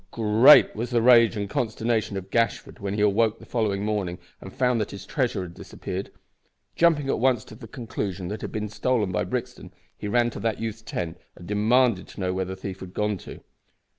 Great 0.09 0.75
was 0.75 0.89
the 0.89 0.99
rage 0.99 1.37
and 1.37 1.47
consternation 1.47 2.17
of 2.17 2.31
Gashford 2.31 2.79
when 2.79 2.95
he 2.95 3.01
awoke 3.01 3.37
the 3.37 3.45
following 3.45 3.85
morning 3.85 4.17
and 4.41 4.51
found 4.51 4.81
that 4.81 4.89
his 4.89 5.05
treasure 5.05 5.43
had 5.43 5.53
disappeared. 5.53 6.09
Jumping 6.75 7.07
at 7.07 7.19
once 7.19 7.45
to 7.45 7.53
the 7.53 7.67
conclusion 7.67 8.27
that 8.29 8.35
it 8.41 8.41
had 8.41 8.51
been 8.51 8.67
stolen 8.67 9.11
by 9.11 9.23
Brixton, 9.23 9.71
he 9.95 10.07
ran 10.07 10.31
to 10.31 10.39
that 10.39 10.59
youth's 10.59 10.81
tent 10.81 11.19
and 11.35 11.47
demanded 11.47 12.07
to 12.07 12.19
know 12.19 12.33
where 12.33 12.45
the 12.45 12.55
thief 12.55 12.79
had 12.79 12.95
gone 12.95 13.19
to. 13.19 13.41